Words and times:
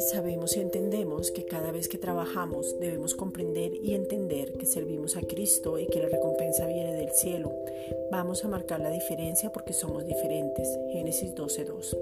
sabemos 0.00 0.56
y 0.56 0.60
entendemos 0.60 1.30
que 1.30 1.44
cada 1.44 1.72
vez 1.72 1.88
que 1.88 1.98
trabajamos 1.98 2.78
debemos 2.80 3.14
comprender 3.14 3.72
y 3.74 3.94
entender 3.94 4.52
que 4.52 4.66
servimos 4.66 5.16
a 5.16 5.20
Cristo 5.20 5.78
y 5.78 5.86
que 5.86 6.00
la 6.00 6.08
recompensa 6.08 6.66
viene 6.66 6.94
del 6.94 7.10
cielo. 7.10 7.52
Vamos 8.10 8.44
a 8.44 8.48
marcar 8.48 8.80
la 8.80 8.90
diferencia 8.90 9.52
porque 9.52 9.72
somos 9.72 10.06
diferentes. 10.06 10.68
Génesis 10.92 11.34
12.2. 11.34 11.96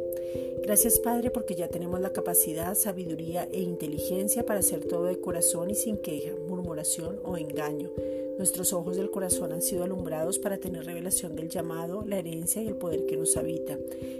Gracias 0.62 0.98
Padre 0.98 1.30
porque 1.30 1.54
ya 1.54 1.68
tenemos 1.68 2.00
la 2.00 2.12
capacidad, 2.12 2.74
sabiduría 2.74 3.48
e 3.52 3.60
inteligencia 3.60 4.44
para 4.44 4.60
hacer 4.60 4.84
todo 4.84 5.04
de 5.04 5.20
corazón 5.20 5.70
y 5.70 5.74
sin 5.74 5.96
queja, 5.96 6.34
murmuración 6.48 7.20
o 7.24 7.36
engaño. 7.36 7.90
Nuestros 8.38 8.72
ojos 8.72 8.96
del 8.96 9.10
corazón 9.10 9.52
han 9.52 9.62
sido 9.62 9.84
alumbrados 9.84 10.38
para 10.38 10.58
tener 10.58 10.84
revelación 10.84 11.34
del 11.36 11.48
llamado, 11.48 12.04
la 12.06 12.18
herencia 12.18 12.62
y 12.62 12.68
el 12.68 12.76
poder 12.76 13.06
que 13.06 13.16
nos 13.16 13.36
habita. 13.36 13.78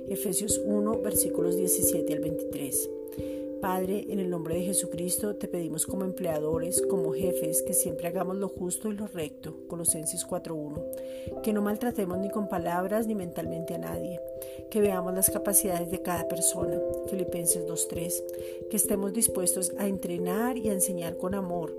Efesios 0.08 0.61
1, 0.64 1.02
versículos 1.02 1.57
17 1.57 2.12
al 2.14 2.21
23. 2.21 2.90
Padre, 3.60 4.07
en 4.08 4.21
el 4.21 4.30
nombre 4.30 4.54
de 4.54 4.62
Jesucristo 4.62 5.36
te 5.36 5.48
pedimos 5.48 5.86
como 5.86 6.04
empleadores, 6.04 6.82
como 6.82 7.12
jefes, 7.12 7.62
que 7.62 7.74
siempre 7.74 8.07
hagamos 8.08 8.36
lo 8.36 8.48
justo 8.48 8.90
y 8.90 8.94
lo 8.94 9.07
recto, 9.07 9.66
Colosenses 9.66 10.26
4.1, 10.26 11.43
que 11.43 11.52
no 11.52 11.62
maltratemos 11.62 12.18
ni 12.18 12.30
con 12.30 12.48
palabras 12.48 13.07
ni 13.07 13.14
mentalmente 13.14 13.74
a 13.74 13.79
nadie, 13.79 14.21
que 14.70 14.80
veamos 14.80 15.14
las 15.14 15.30
capacidades 15.30 15.90
de 15.90 16.02
cada 16.02 16.28
persona, 16.28 16.80
Filipenses 17.08 17.66
2.3, 17.66 18.68
que 18.70 18.76
estemos 18.76 19.12
dispuestos 19.12 19.72
a 19.79 19.86
entrenar 19.86 20.56
y 20.56 20.68
a 20.68 20.72
enseñar 20.72 21.16
con 21.16 21.34
amor, 21.34 21.74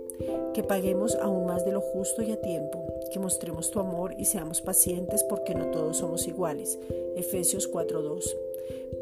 que 0.53 0.63
paguemos 0.63 1.15
aún 1.15 1.45
más 1.45 1.65
de 1.65 1.71
lo 1.71 1.81
justo 1.81 2.21
y 2.21 2.31
a 2.31 2.41
tiempo, 2.41 2.85
que 3.11 3.19
mostremos 3.19 3.71
tu 3.71 3.79
amor 3.79 4.15
y 4.17 4.25
seamos 4.25 4.61
pacientes 4.61 5.23
porque 5.23 5.55
no 5.55 5.71
todos 5.71 5.97
somos 5.97 6.27
iguales, 6.27 6.79
Efesios 7.15 7.71
4.2 7.71 8.46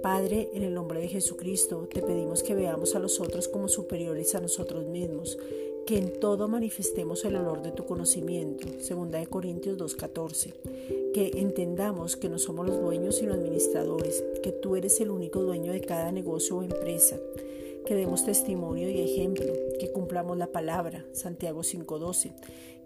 Padre, 0.01 0.49
en 0.53 0.63
el 0.63 0.73
nombre 0.73 0.99
de 0.99 1.07
Jesucristo, 1.07 1.87
te 1.91 2.01
pedimos 2.01 2.43
que 2.43 2.53
veamos 2.53 2.95
a 2.95 2.99
los 2.99 3.19
otros 3.19 3.47
como 3.47 3.67
superiores 3.67 4.35
a 4.35 4.41
nosotros 4.41 4.85
mismos, 4.85 5.37
que 5.85 5.97
en 5.97 6.19
todo 6.19 6.47
manifestemos 6.47 7.25
el 7.25 7.35
olor 7.35 7.61
de 7.61 7.71
tu 7.71 7.85
conocimiento, 7.85 8.67
2 8.67 9.27
Corintios 9.27 9.77
2.14, 9.77 10.53
que 11.13 11.31
entendamos 11.35 12.15
que 12.15 12.29
no 12.29 12.39
somos 12.39 12.67
los 12.67 12.81
dueños 12.81 13.15
sino 13.17 13.33
administradores, 13.33 14.23
que 14.41 14.51
tú 14.51 14.75
eres 14.75 14.99
el 14.99 15.11
único 15.11 15.41
dueño 15.41 15.71
de 15.71 15.81
cada 15.81 16.11
negocio 16.11 16.57
o 16.57 16.63
empresa, 16.63 17.19
que 17.85 17.95
demos 17.95 18.25
testimonio 18.25 18.89
y 18.89 19.01
ejemplo, 19.01 19.53
que 19.79 19.91
cumplamos 19.91 20.37
la 20.37 20.47
palabra, 20.47 21.05
Santiago 21.13 21.61
5.12, 21.61 22.31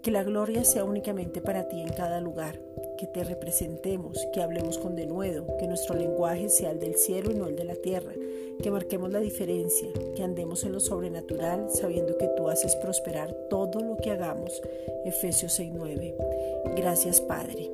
que 0.02 0.12
la 0.12 0.24
gloria 0.24 0.64
sea 0.64 0.84
únicamente 0.84 1.42
para 1.42 1.68
ti 1.68 1.82
en 1.82 1.90
cada 1.90 2.22
lugar, 2.22 2.60
que 2.98 3.06
te 3.08 3.24
representemos, 3.24 4.28
que 4.34 4.42
hablemos 4.42 4.78
con 4.78 4.96
denuedo, 4.96 5.46
que 5.58 5.68
nuestro 5.68 5.96
lenguaje 5.96 6.50
sea 6.50 6.72
el 6.72 6.80
del 6.80 6.96
cielo 6.96 7.32
y 7.32 7.36
no 7.36 7.48
el 7.48 7.56
de 7.56 7.66
la 7.66 7.76
tierra, 7.76 8.14
que 8.62 8.72
marquemos 8.72 9.12
la 9.12 9.20
diferencia, 9.20 9.90
que 10.16 10.24
andemos 10.24 10.64
en 10.64 10.74
lo 10.74 10.80
sobrenatural 10.80 11.70
sabiendo 11.70 12.18
que 12.18 12.30
tú 12.36 12.50
haces 12.50 12.76
prosperar 12.76 13.34
todo 13.50 13.80
lo 13.82 13.98
que 13.98 14.12
hagamos. 14.12 14.62
Efesios 15.06 15.60
6.9. 15.60 16.76
Gracias 16.76 17.22
Padre. 17.22 17.72